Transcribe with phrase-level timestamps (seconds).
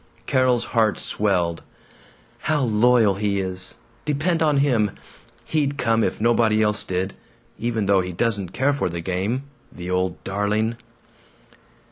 [0.25, 1.61] Carol's heart swelled.
[2.39, 3.75] "How loyal he is!
[4.03, 4.97] Depend on him!
[5.45, 7.13] He'd come, if nobody else did.
[7.59, 9.43] Even though he doesn't care for the game.
[9.71, 10.77] The old darling!"